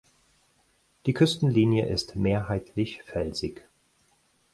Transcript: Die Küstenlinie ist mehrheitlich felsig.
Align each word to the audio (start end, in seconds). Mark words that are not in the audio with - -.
Die 1.05 1.13
Küstenlinie 1.13 1.85
ist 1.85 2.15
mehrheitlich 2.15 3.03
felsig. 3.03 3.67